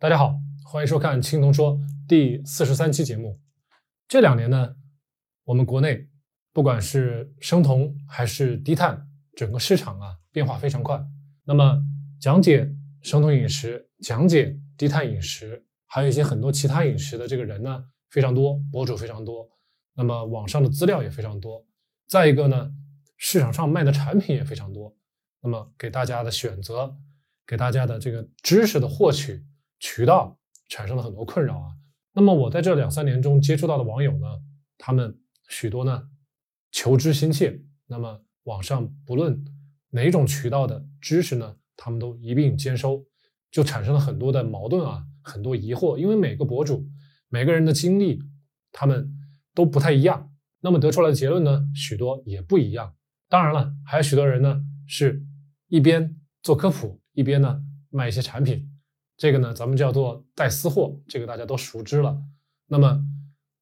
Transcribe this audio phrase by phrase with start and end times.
[0.00, 3.40] 大家好，欢迎收看《青铜说》第四十三期节目。
[4.08, 4.74] 这两年呢，
[5.44, 6.08] 我们国内
[6.52, 11.00] 不管是生酮还是低碳，整个市场啊变化非常快。
[11.44, 11.80] 那么
[12.20, 12.68] 讲解
[13.02, 19.48] 生酮饮食、讲解低碳饮食，还有一些很多其他饮食的这个人呢非常多，博主非常多。
[19.94, 21.64] 那么网上的资料也非常多。
[22.08, 22.70] 再一个呢，
[23.16, 24.94] 市场上卖的产品也非常多。
[25.40, 26.94] 那么给大家的选择，
[27.46, 29.42] 给大家的这个知识的获取。
[29.84, 30.34] 渠道
[30.70, 31.68] 产生了很多困扰啊。
[32.14, 34.26] 那么我在这两三年中接触到的网友呢，
[34.78, 35.14] 他们
[35.50, 36.08] 许多呢
[36.72, 37.60] 求知心切。
[37.86, 39.44] 那么网上不论
[39.90, 43.04] 哪种渠道的知识呢，他们都一并兼收，
[43.50, 45.98] 就产生了很多的矛盾啊，很多疑惑。
[45.98, 46.88] 因为每个博主
[47.28, 48.22] 每个人的经历，
[48.72, 49.06] 他们
[49.54, 50.32] 都不太一样。
[50.60, 52.94] 那么得出来的结论呢，许多也不一样。
[53.28, 55.22] 当然了，还有许多人呢，是
[55.68, 58.70] 一边做科普，一边呢卖一些产品。
[59.16, 62.20] 这个呢，咱们叫做带私货，这个大家都熟知了。
[62.66, 63.04] 那么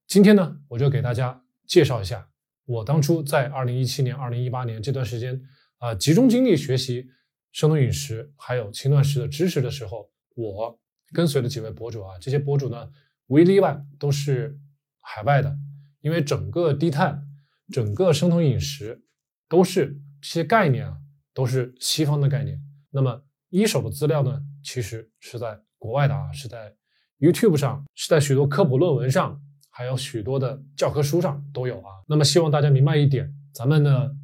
[0.06, 2.28] 今天呢，我就给大家介绍一下
[2.64, 5.42] 我当初在二零一七年、二零一八年这段时间
[5.78, 7.08] 啊，集中精力学习
[7.50, 10.78] 生酮饮食还有轻断食的知识的时候，我
[11.12, 12.90] 跟随的几位博主啊，这些博主呢，
[13.26, 14.58] 无一例外都是
[15.00, 15.54] 海外的，
[16.00, 17.26] 因为整个低碳、
[17.70, 19.02] 整个生酮饮食
[19.48, 20.96] 都是这些概念啊，
[21.34, 22.58] 都是西方的概念。
[22.90, 23.22] 那么
[23.52, 24.42] 一手的资料呢？
[24.64, 26.74] 其实是在国外的啊，是在
[27.18, 32.02] YouTube 上，是在许多科普论文上，还有许多的教科书上都有啊。
[32.08, 34.16] 那么希望大家明白一点，咱们的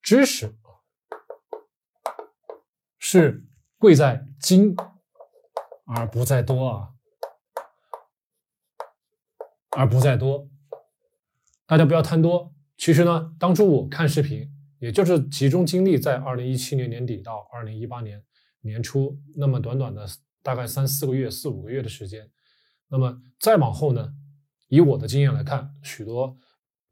[0.00, 0.54] 知识
[2.98, 3.44] 是
[3.76, 4.74] 贵在精
[5.84, 6.88] 而不在多啊，
[9.76, 10.48] 而不在多。
[11.66, 12.54] 大家不要贪多。
[12.78, 18.24] 其实呢，当初我看视频，也就是集中精力在二零一七年年底到二零一八年。
[18.62, 20.06] 年初那么短短的
[20.42, 22.28] 大概三四个月、四五个月的时间，
[22.88, 24.12] 那么再往后呢？
[24.68, 26.36] 以我的经验来看，许多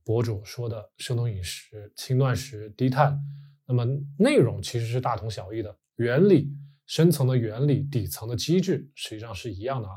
[0.05, 3.19] 博主说的生酮饮食、轻断食、低碳，
[3.67, 3.87] 那么
[4.19, 6.53] 内容其实是大同小异的，原理、
[6.87, 9.94] 深层的原理、底层的机制实际上是一样的啊。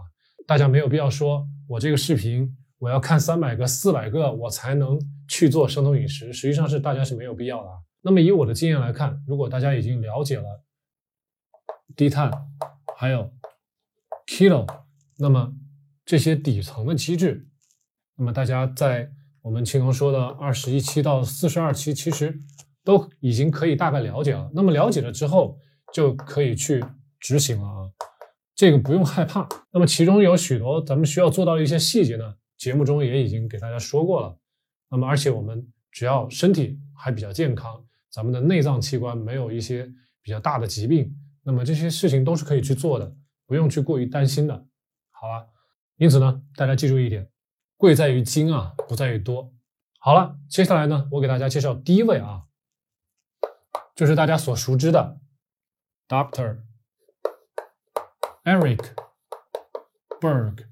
[0.47, 7.75] 大家没有必要说我这个视频我要看三百个、四百个我才能去做生酮饮食，实际上是大家是没有必要的啊。
[8.01, 10.45] 那么以我的经验来看，如果大家已经了解了。
[11.95, 12.31] 低碳，
[12.97, 13.31] 还有
[14.27, 14.67] kilo，
[15.17, 15.53] 那么
[16.05, 17.47] 这些底层的机制，
[18.15, 19.11] 那么大家在
[19.41, 22.41] 我们青龙说的二十一期到四十二期，其实
[22.83, 24.49] 都已经可以大概了解了。
[24.53, 25.57] 那么了解了之后，
[25.93, 26.83] 就可以去
[27.19, 27.91] 执行了啊，
[28.55, 29.47] 这个不用害怕。
[29.71, 34.37] 那么其中有许多咱们需要做到的一些细节呢，节目中也已经给大家说过了。
[34.89, 39.85] 那么而且我们只要身体还比较健康，咱们的内脏器官没有一些
[40.21, 41.15] 比较大的疾病。
[41.45, 43.15] 那么这些事情都是可以去做的，
[43.45, 44.65] 不用去过于担心的，
[45.11, 45.45] 好吧？
[45.97, 47.29] 因此呢，大家记住一点，
[47.75, 49.53] 贵在于精啊，不在于多。
[49.99, 52.45] 好了，接下来呢，我给大家介绍第一位啊，
[53.93, 55.19] 就是大家所熟知的
[56.07, 56.61] Doctor
[58.43, 58.93] Eric
[60.21, 60.65] Berg，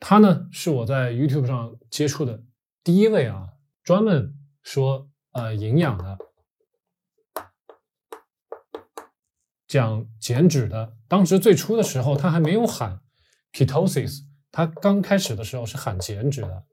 [0.00, 2.42] 他呢是我在 YouTube 上接触的
[2.82, 3.50] 第一位啊，
[3.82, 6.18] 专门说呃营养的。
[9.68, 13.02] 讲减脂的，当时最初的时候，他还没有喊
[13.52, 16.64] ketosis，他刚开始的时候是喊减脂的，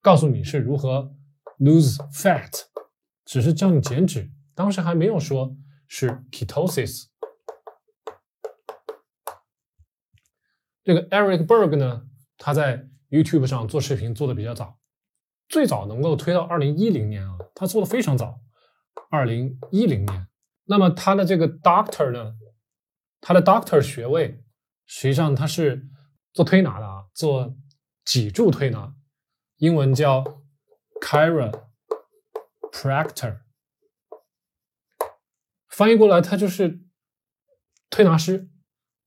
[0.00, 1.12] 告诉你是如何
[1.58, 2.66] lose fat，
[3.24, 5.56] 只是叫你减脂，当时还没有说
[5.88, 7.06] 是 ketosis。
[10.84, 12.06] 这个 Eric Berg 呢，
[12.38, 14.78] 他在 YouTube 上做视频做的比较早，
[15.48, 18.40] 最早能够推到二零一零年啊，他做的非常早，
[19.10, 20.29] 二零一零年。
[20.70, 22.36] 那么他的这个 doctor 呢，
[23.20, 24.40] 他的 doctor 学位
[24.86, 25.88] 实际上他是
[26.32, 27.56] 做推拿的啊，做
[28.04, 28.94] 脊柱推拿，
[29.56, 30.22] 英文叫
[31.02, 33.40] chiropractor，
[35.68, 36.84] 翻译过来他就是
[37.90, 38.48] 推拿师。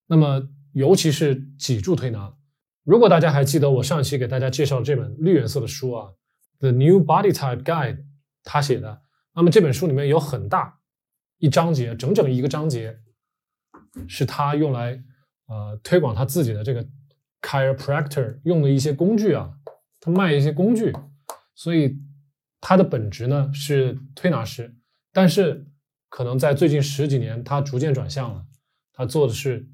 [0.08, 2.36] 那么尤其是脊柱推拿，
[2.84, 6.08] 如果大家还记得我上期给大家介绍这本绿颜色的书啊，
[6.60, 7.96] 《The New Body Type Guide》，
[8.44, 9.02] 他写的，
[9.34, 10.82] 那么这本书里面有很大。
[11.44, 12.98] 一章节，整整一个章节，
[14.08, 15.04] 是他用来
[15.48, 16.88] 呃推广他自己的这个
[17.42, 19.54] chiropractor 用的一些工具啊，
[20.00, 20.94] 他卖一些工具，
[21.54, 22.00] 所以
[22.62, 24.74] 他的本职呢是推拿师，
[25.12, 25.68] 但是
[26.08, 28.46] 可能在最近十几年，他逐渐转向了，
[28.94, 29.68] 他做的是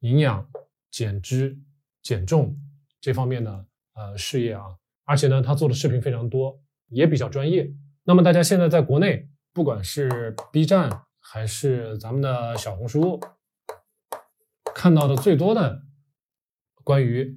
[0.00, 0.46] 营养、
[0.90, 1.58] 减脂、
[2.02, 2.54] 减重
[3.00, 4.64] 这方面的呃事业啊，
[5.06, 7.72] 而且呢，他做的视频非常多，也比较专业。
[8.02, 10.90] 那么大家现在在国内，不管是 B 站，
[11.26, 13.18] 还是咱们的小红书，
[14.74, 15.82] 看到的最多的
[16.84, 17.36] 关于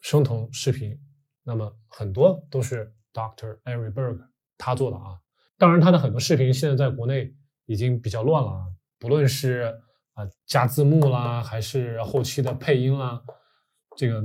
[0.00, 0.98] 生酮视频，
[1.44, 4.18] 那么很多都是 Doctor Eric Berg
[4.56, 5.20] 他做的啊。
[5.58, 7.36] 当然，他的很多视频现在在国内
[7.66, 8.64] 已经比较乱了啊，
[8.98, 9.80] 不论是
[10.14, 13.22] 啊加字幕啦，还是后期的配音啦，
[13.96, 14.22] 这个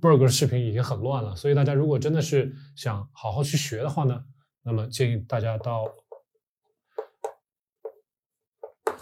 [0.00, 1.36] Berg 视频已经很乱了。
[1.36, 4.24] 所以大家如果真的是想好好去学的话呢，
[4.62, 5.84] 那么建议大家到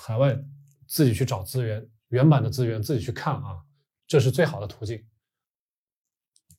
[0.00, 0.34] 海外
[0.86, 3.60] 自己去找资源，原版的资源自己去看啊，
[4.06, 5.06] 这是最好的途径。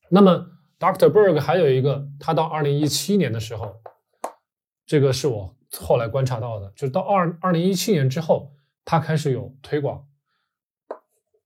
[0.09, 0.47] 那么
[0.77, 1.09] Dr.
[1.09, 3.81] Berg 还有一个，他到二零一七年的时候，
[4.85, 8.53] 这个是我后来观察到的，就是到二二零一七年之后，
[8.85, 10.07] 他开始有推广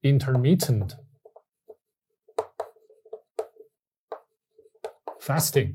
[0.02, 0.98] intermittent
[5.22, 5.74] fasting，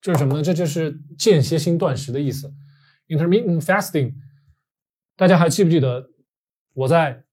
[0.00, 0.42] 这是什么呢？
[0.42, 2.54] 这就是间歇性断食的意思。
[3.08, 4.14] Intermittent fasting，
[5.16, 6.10] 大家还记不记得
[6.74, 7.24] 我在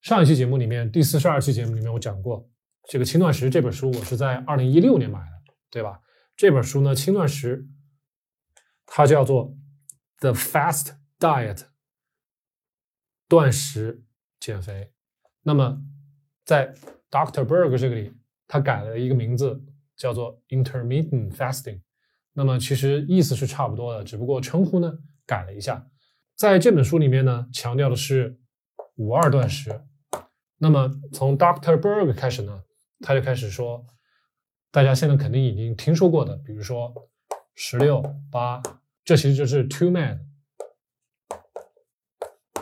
[0.00, 2.48] 上一期节目里面，第四十二期节目里面我讲过，
[2.88, 6.00] 这个轻断食这本书我是在二零一六年买的，对吧？
[6.36, 7.68] 这本书呢，轻断食
[8.86, 9.56] 它叫做
[10.20, 11.66] The Fast Diet，
[13.28, 14.04] 断食
[14.40, 14.92] 减肥。
[15.42, 15.82] 那么
[16.44, 16.74] 在
[17.10, 17.44] Dr.
[17.44, 18.14] Berg 这个里，
[18.46, 19.62] 他改了一个名字，
[19.96, 21.82] 叫做 Intermittent Fasting。
[22.38, 24.92] 那么其实意思是差不多的，只不过称呼呢
[25.26, 25.84] 改了一下。
[26.36, 28.38] 在这本书里面呢，强调的是
[28.94, 29.82] 五二断食。
[30.58, 31.76] 那么从 Dr.
[31.80, 32.62] Berg 开始呢，
[33.00, 33.84] 他就开始说，
[34.70, 36.94] 大家现在肯定已经听说过的，比如说
[37.56, 38.00] 十六
[38.30, 38.62] 八，
[39.04, 40.20] 这其实就是 Two Man，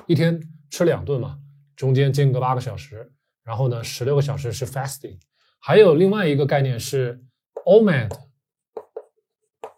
[0.07, 0.41] 一天
[0.71, 1.39] 吃两顿嘛，
[1.77, 3.13] 中间间隔八个小时，
[3.45, 5.19] 然后呢十六个小时是 Fasting。
[5.61, 7.23] 还有另外一个概念是
[7.67, 8.26] OMAD。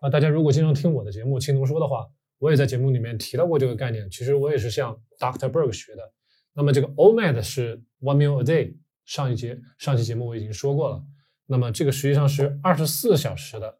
[0.01, 2.09] 啊，大家如果经常听我的节目《青铜说》的话，
[2.39, 4.09] 我也在节目里面提到过这个概念。
[4.11, 5.51] 其实我也是向 Dr.
[5.51, 6.13] Berg 学的。
[6.53, 11.05] 那么这个 OMAD 是 One Meal a Day，上一节上期节目我已经说过了。
[11.47, 13.79] 那么这个实际上是二十四小时的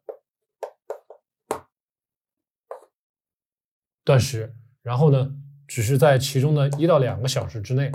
[4.03, 5.33] 断食，然后呢，
[5.67, 7.91] 只是在其中的一到两个小时之内，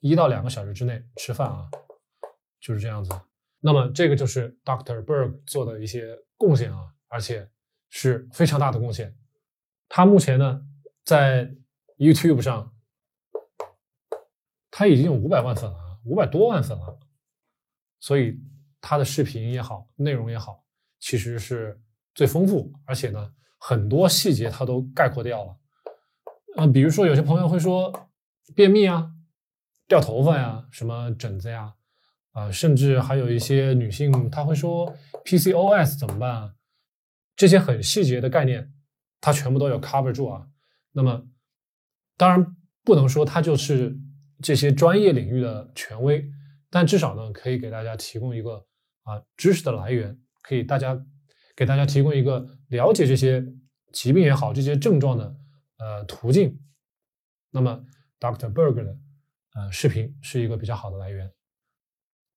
[0.00, 1.68] 一到两个小时之内吃饭啊，
[2.60, 3.12] 就是这样子。
[3.60, 5.04] 那么这个就是 Dr.
[5.04, 6.94] Berg 做的一些贡献啊。
[7.12, 7.46] 而且
[7.90, 9.14] 是非常大的贡献。
[9.86, 10.66] 他目前呢，
[11.04, 11.54] 在
[11.98, 12.74] YouTube 上，
[14.70, 16.98] 他已经有五百万粉了，五百多万粉了。
[18.00, 18.40] 所以
[18.80, 20.64] 他的视频也好，内容也好，
[20.98, 21.78] 其实是
[22.14, 25.56] 最丰富，而且呢，很多细节他都概括掉了。
[26.56, 28.08] 嗯，比如说有些朋友会说
[28.56, 29.12] 便秘啊、
[29.86, 31.74] 掉头发呀、什么疹子呀，
[32.32, 36.54] 啊，甚至还有一些女性，她会说 PCOS 怎么办？
[37.34, 38.72] 这些很细节的概念，
[39.20, 40.46] 它全部都有 cover 住啊。
[40.92, 41.26] 那么，
[42.16, 43.98] 当然不能说它就是
[44.42, 46.24] 这些专业领域的权威，
[46.70, 48.66] 但至少呢，可以给大家提供一个
[49.02, 51.02] 啊知识的来源，可以大家
[51.56, 53.42] 给大家提供一个了解这些
[53.92, 55.36] 疾病也好，这些症状的
[55.78, 56.60] 呃途径。
[57.50, 57.84] 那么
[58.20, 58.52] ，Dr.
[58.52, 58.98] Berg 的
[59.54, 61.32] 呃视频是一个比较好的来源。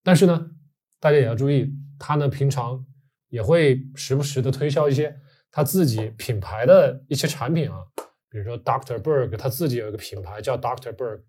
[0.03, 0.51] 但是呢，
[0.99, 2.85] 大家也要注意，他呢平常。
[3.35, 5.13] 也会时不时的推销一些
[5.51, 7.83] 他自己品牌的一些产品啊，
[8.29, 11.21] 比如说 Doctor Berg，他自己有一个品牌叫 Doctor Berg，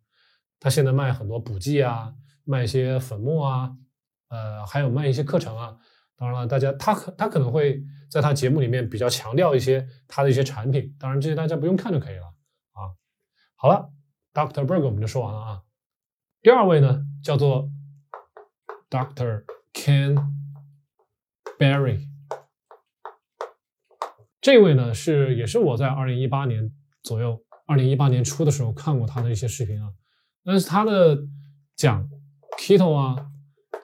[0.60, 3.72] 他现在卖很多补剂啊，卖一些粉末啊，
[4.28, 5.76] 呃，还有卖一些课程啊。
[6.14, 12.26] 当然了，大家他可他可能会在他节目里面比较强调一些他的一些产品，当然这些大家不用看就可以了
[12.72, 12.94] 啊。
[13.56, 13.90] 好了
[14.32, 15.62] ，Doctor Berg 我们就说完了啊。
[16.40, 17.68] 第二位呢叫做
[18.88, 19.42] Doctor
[19.74, 20.45] Ken。
[21.58, 22.06] Barry，
[24.42, 26.70] 这位呢是也是我在二零一八年
[27.02, 29.90] 左右，二零一八年初的时候看过他的一些视频啊。
[30.44, 31.18] 但是他的
[31.74, 32.06] 讲
[32.58, 33.30] keto 啊，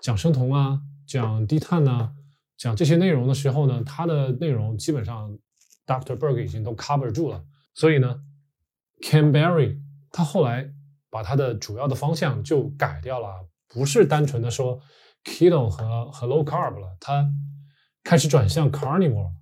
[0.03, 2.13] 讲生酮啊，讲低碳呐，
[2.59, 5.39] 讲这些内容的时候呢，他的内容基本上
[5.87, 6.17] Dr.
[6.19, 7.43] Berg 已经都 cover 住了。
[7.75, 8.23] 所以呢
[9.01, 10.71] ，Ken Barry 他后来
[11.09, 14.79] 把他的主要的方向就改掉了，不是单纯的说
[15.25, 17.27] keto 和和 low carb 了，他。
[18.05, 19.33] 开始转向 carnivore，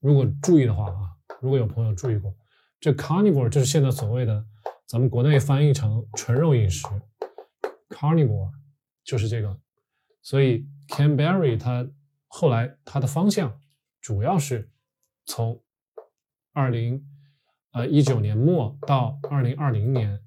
[0.00, 2.34] 如果注意的话啊，如果有朋友注意过，
[2.80, 4.44] 这 carnivore 就是现在所谓的
[4.86, 6.86] 咱们国内翻译成纯肉饮食
[7.90, 8.50] ，carnivore
[9.04, 9.60] 就是这个。
[10.22, 11.88] 所以 Canberry 它
[12.26, 13.60] 后来它的方向
[14.00, 14.70] 主要是
[15.26, 15.62] 从
[16.52, 17.06] 二零
[17.72, 20.22] 呃一九年末到二零二零年，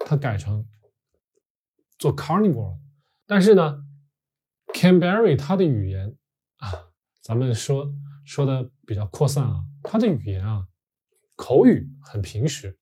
[0.00, 0.66] 它改成
[1.98, 2.78] 做 carnivore，
[3.26, 3.84] 但是呢
[4.74, 6.16] ，Canberry 它的语言。
[7.24, 7.90] 咱们说
[8.26, 10.68] 说的比较扩散啊，他的语言啊，
[11.36, 12.78] 口语很平实，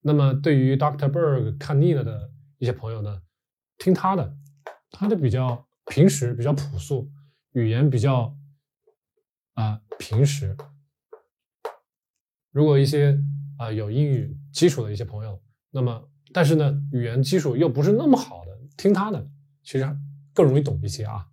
[0.00, 1.10] 那么对于 Dr.
[1.10, 3.20] Berg 看腻了的一些朋友呢，
[3.76, 4.34] 听他的，
[4.90, 7.10] 他的比较平实，比较朴素，
[7.52, 8.34] 语言比较
[9.52, 10.56] 啊平实。
[12.52, 13.20] 如果一些
[13.58, 19.28] 啊有英语基础的一些朋友，那么但是呢语言基础又不是那么好的，听他的
[19.62, 19.86] 其实
[20.32, 21.28] 更容易懂一些啊。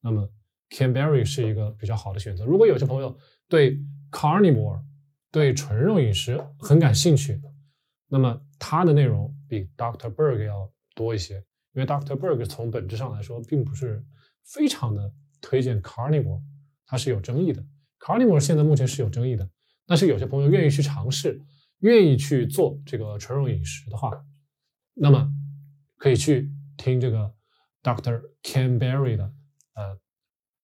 [0.00, 0.30] 那么
[0.70, 2.44] Canberry 是一个比较好的选择。
[2.44, 3.16] 如果有些朋友
[3.48, 3.78] 对
[4.10, 4.82] Carnivore
[5.30, 7.40] 对纯肉饮食很感兴趣，
[8.08, 10.12] 那么他的内容比 Dr.
[10.14, 11.36] Berg 要多一些，
[11.72, 12.16] 因为 Dr.
[12.16, 14.04] Berg 从本质上来说并不是
[14.44, 16.40] 非常的推荐 Carnivore，
[16.86, 17.64] 它是有争议的。
[17.98, 19.48] Carnivore 现在目前是有争议的。
[19.88, 21.40] 但是有些朋友愿意去尝试，
[21.78, 24.10] 愿意去做这个纯肉饮食的话，
[24.94, 25.30] 那么
[25.96, 27.32] 可以去听这个
[27.84, 28.20] Dr.
[28.42, 29.32] Canberry 的
[29.74, 29.96] 呃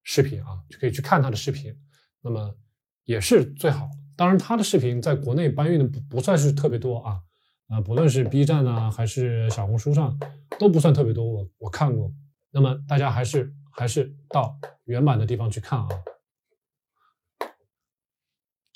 [0.02, 1.76] 视频啊，就可以去看他的视频，
[2.20, 2.56] 那么
[3.04, 3.88] 也是最好。
[4.16, 7.20] 当然，他的视频在国内搬运的不不算是特别多啊，
[7.68, 10.18] 啊，不论是 B 站啊还是小红书上
[10.58, 12.12] 都不算特别多，我我看过。
[12.50, 15.88] 那么大家还是还是到原版的地方去看啊。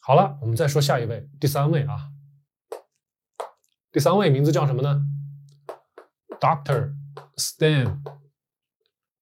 [0.01, 2.11] 好了，我们再说下一位，第三位啊。
[3.93, 5.03] 第三位名字叫什么呢
[6.41, 6.95] ？Doctor
[7.37, 8.03] Stan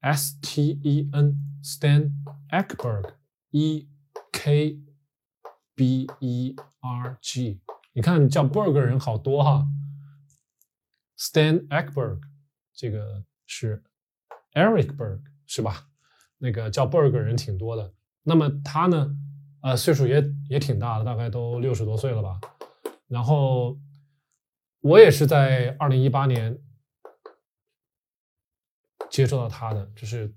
[0.04, 2.12] S T E N Stan
[2.50, 3.88] Ekberg，E
[4.32, 4.78] K
[5.74, 7.62] B E R G。
[7.94, 9.66] 你看叫 Berg 人好多哈。
[11.18, 12.20] Stan Ekberg，
[12.74, 13.82] 这个是
[14.52, 15.88] Eric Berg 是吧？
[16.36, 17.94] 那个叫 Berg 人挺多的。
[18.24, 19.16] 那么他呢？
[19.62, 22.38] 呃，岁数也也挺大的，大概都六十多岁了吧。
[23.08, 23.78] 然后
[24.80, 26.58] 我也是在二零一八年
[29.14, 30.28] 接触到他的，就是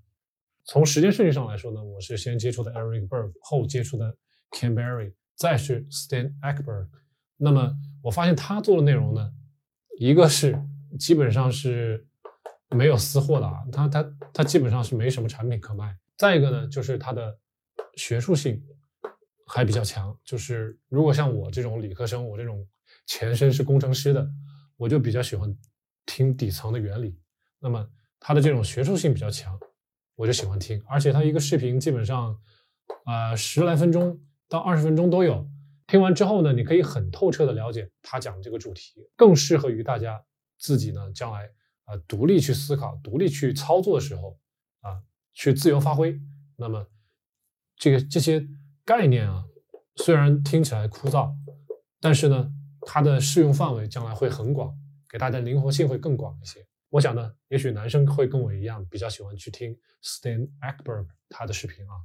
[0.66, 4.16] 从时间顺序上来说呢，我是先接触的 Eric Berg，后接触的
[4.52, 6.88] Ken Berry，再是 Stan Ekberg。
[7.38, 9.34] 那么我发现他做的内容呢，
[10.00, 10.56] 一个是
[11.00, 12.06] 基本上是
[12.70, 15.98] 没有私货的啊，他他他基本上是没什么产品可卖。
[16.16, 17.36] 再一个呢，就是他的
[17.96, 18.64] 学术性。
[19.50, 22.68] 还比较强，就是如果像我这种理科生，我这种
[23.06, 24.30] 前身是工程师的，
[24.76, 25.58] 我就比较喜欢
[26.06, 27.18] 听底层的原理。
[27.58, 27.90] 那么
[28.28, 29.58] 它的这种学术性比较强，
[30.18, 30.84] 我就喜欢听。
[30.86, 32.38] 而且它一个视频基本上，
[33.06, 34.20] 呃，十来分钟
[34.50, 35.50] 到二十分钟都有。
[35.88, 40.22] 听完之后呢，你可以很透彻的了解他讲的这个主题，更适合于大家
[40.58, 41.50] 自己呢将来
[41.86, 44.38] 啊独立去思考、独立去操作的时候
[44.82, 45.02] 啊
[45.34, 46.20] 去自由发挥。
[46.58, 46.86] 那么
[47.78, 48.46] 这个这些。
[48.84, 49.44] 概念啊，
[49.98, 51.30] 虽然听起来枯燥，
[52.00, 52.50] 但是呢，
[52.84, 54.74] 它的适用范围将来会很广，
[55.10, 56.66] 给大家灵活性会更广一些。
[56.90, 62.00] 我想呢，也许男生会跟我一样，比较喜欢去听 Stan Ekberg 他的视频啊。